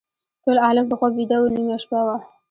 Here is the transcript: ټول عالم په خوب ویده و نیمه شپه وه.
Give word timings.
ټول 0.43 0.57
عالم 0.65 0.85
په 0.89 0.95
خوب 0.99 1.11
ویده 1.15 1.37
و 1.39 1.53
نیمه 1.55 1.77
شپه 1.83 1.99
وه. 2.05 2.17